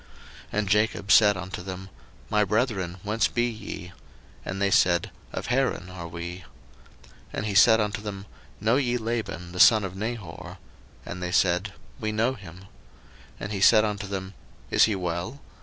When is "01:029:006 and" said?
12.61-13.51